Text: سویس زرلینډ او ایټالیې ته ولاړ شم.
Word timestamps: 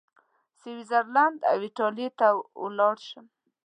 سویس 0.59 0.85
زرلینډ 0.91 1.39
او 1.51 1.57
ایټالیې 1.65 2.09
ته 2.19 2.27
ولاړ 2.61 2.95
شم. 3.07 3.25